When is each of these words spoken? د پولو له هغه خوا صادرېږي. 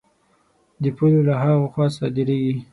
د 0.81 0.83
پولو 0.97 1.19
له 1.27 1.33
هغه 1.41 1.65
خوا 1.71 1.85
صادرېږي. 1.97 2.55